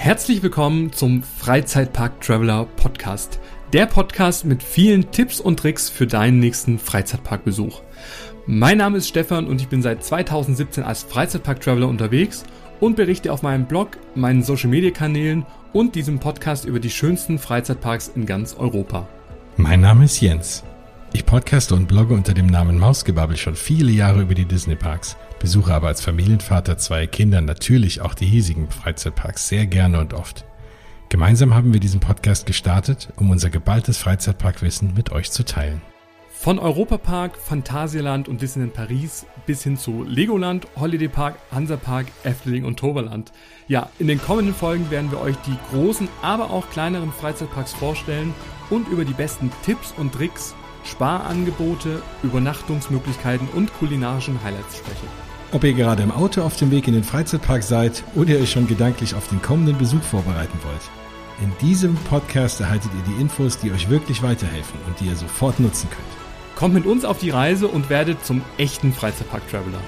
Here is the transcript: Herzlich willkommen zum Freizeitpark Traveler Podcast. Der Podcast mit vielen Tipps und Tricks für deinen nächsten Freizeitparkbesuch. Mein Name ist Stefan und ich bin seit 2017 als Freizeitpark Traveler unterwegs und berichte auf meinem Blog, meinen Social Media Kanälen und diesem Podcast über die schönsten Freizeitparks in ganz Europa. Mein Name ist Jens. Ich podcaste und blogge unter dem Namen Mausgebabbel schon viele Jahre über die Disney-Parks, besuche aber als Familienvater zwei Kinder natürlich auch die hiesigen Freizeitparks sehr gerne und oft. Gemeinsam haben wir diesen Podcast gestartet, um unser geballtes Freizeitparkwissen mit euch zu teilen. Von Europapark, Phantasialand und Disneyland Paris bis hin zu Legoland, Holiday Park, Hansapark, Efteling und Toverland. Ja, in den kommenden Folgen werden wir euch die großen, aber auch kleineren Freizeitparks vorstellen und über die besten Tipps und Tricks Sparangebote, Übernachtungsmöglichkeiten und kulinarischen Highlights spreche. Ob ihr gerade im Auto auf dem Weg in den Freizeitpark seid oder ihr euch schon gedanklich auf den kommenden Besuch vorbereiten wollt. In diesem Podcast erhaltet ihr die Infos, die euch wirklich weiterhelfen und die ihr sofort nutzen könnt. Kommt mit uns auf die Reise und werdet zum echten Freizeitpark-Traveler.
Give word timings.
Herzlich 0.00 0.44
willkommen 0.44 0.92
zum 0.92 1.24
Freizeitpark 1.24 2.20
Traveler 2.20 2.66
Podcast. 2.76 3.40
Der 3.72 3.84
Podcast 3.86 4.44
mit 4.44 4.62
vielen 4.62 5.10
Tipps 5.10 5.40
und 5.40 5.58
Tricks 5.58 5.90
für 5.90 6.06
deinen 6.06 6.38
nächsten 6.38 6.78
Freizeitparkbesuch. 6.78 7.82
Mein 8.46 8.78
Name 8.78 8.98
ist 8.98 9.08
Stefan 9.08 9.48
und 9.48 9.60
ich 9.60 9.66
bin 9.66 9.82
seit 9.82 10.04
2017 10.04 10.84
als 10.84 11.02
Freizeitpark 11.02 11.60
Traveler 11.60 11.88
unterwegs 11.88 12.44
und 12.78 12.94
berichte 12.94 13.32
auf 13.32 13.42
meinem 13.42 13.66
Blog, 13.66 13.98
meinen 14.14 14.44
Social 14.44 14.70
Media 14.70 14.92
Kanälen 14.92 15.44
und 15.72 15.96
diesem 15.96 16.20
Podcast 16.20 16.64
über 16.64 16.78
die 16.78 16.90
schönsten 16.90 17.40
Freizeitparks 17.40 18.12
in 18.14 18.24
ganz 18.24 18.54
Europa. 18.54 19.08
Mein 19.56 19.80
Name 19.80 20.04
ist 20.04 20.20
Jens. 20.20 20.62
Ich 21.12 21.26
podcaste 21.26 21.74
und 21.74 21.88
blogge 21.88 22.14
unter 22.14 22.34
dem 22.34 22.46
Namen 22.46 22.78
Mausgebabbel 22.78 23.36
schon 23.36 23.56
viele 23.56 23.90
Jahre 23.90 24.22
über 24.22 24.36
die 24.36 24.44
Disney-Parks, 24.44 25.16
besuche 25.38 25.72
aber 25.72 25.88
als 25.88 26.00
Familienvater 26.00 26.78
zwei 26.78 27.06
Kinder 27.06 27.40
natürlich 27.40 28.00
auch 28.00 28.14
die 28.14 28.26
hiesigen 28.26 28.70
Freizeitparks 28.70 29.48
sehr 29.48 29.66
gerne 29.66 30.00
und 30.00 30.14
oft. 30.14 30.44
Gemeinsam 31.08 31.54
haben 31.54 31.72
wir 31.72 31.80
diesen 31.80 32.00
Podcast 32.00 32.46
gestartet, 32.46 33.08
um 33.16 33.30
unser 33.30 33.50
geballtes 33.50 33.98
Freizeitparkwissen 33.98 34.94
mit 34.94 35.10
euch 35.10 35.30
zu 35.30 35.44
teilen. 35.44 35.80
Von 36.30 36.58
Europapark, 36.58 37.36
Phantasialand 37.36 38.28
und 38.28 38.42
Disneyland 38.42 38.74
Paris 38.74 39.26
bis 39.46 39.64
hin 39.64 39.76
zu 39.76 40.04
Legoland, 40.04 40.68
Holiday 40.76 41.08
Park, 41.08 41.36
Hansapark, 41.50 42.06
Efteling 42.22 42.64
und 42.64 42.78
Toverland. 42.78 43.32
Ja, 43.66 43.90
in 43.98 44.06
den 44.06 44.20
kommenden 44.20 44.54
Folgen 44.54 44.90
werden 44.90 45.10
wir 45.10 45.20
euch 45.20 45.36
die 45.46 45.56
großen, 45.70 46.08
aber 46.22 46.50
auch 46.50 46.70
kleineren 46.70 47.10
Freizeitparks 47.10 47.72
vorstellen 47.72 48.34
und 48.70 48.86
über 48.88 49.04
die 49.04 49.14
besten 49.14 49.50
Tipps 49.64 49.92
und 49.96 50.12
Tricks 50.12 50.54
Sparangebote, 50.84 52.02
Übernachtungsmöglichkeiten 52.22 53.48
und 53.54 53.72
kulinarischen 53.78 54.42
Highlights 54.42 54.78
spreche. 54.78 55.06
Ob 55.50 55.64
ihr 55.64 55.72
gerade 55.72 56.02
im 56.02 56.10
Auto 56.10 56.42
auf 56.42 56.56
dem 56.56 56.70
Weg 56.70 56.88
in 56.88 56.94
den 56.94 57.04
Freizeitpark 57.04 57.62
seid 57.62 58.04
oder 58.14 58.34
ihr 58.34 58.40
euch 58.40 58.50
schon 58.50 58.66
gedanklich 58.66 59.14
auf 59.14 59.28
den 59.28 59.40
kommenden 59.40 59.78
Besuch 59.78 60.02
vorbereiten 60.02 60.58
wollt. 60.62 60.90
In 61.40 61.52
diesem 61.66 61.94
Podcast 61.94 62.60
erhaltet 62.60 62.90
ihr 62.94 63.14
die 63.14 63.20
Infos, 63.20 63.58
die 63.58 63.72
euch 63.72 63.88
wirklich 63.88 64.22
weiterhelfen 64.22 64.78
und 64.86 65.00
die 65.00 65.06
ihr 65.06 65.16
sofort 65.16 65.58
nutzen 65.58 65.88
könnt. 65.88 66.56
Kommt 66.56 66.74
mit 66.74 66.84
uns 66.84 67.04
auf 67.04 67.18
die 67.18 67.30
Reise 67.30 67.68
und 67.68 67.88
werdet 67.88 68.26
zum 68.26 68.42
echten 68.58 68.92
Freizeitpark-Traveler. 68.92 69.78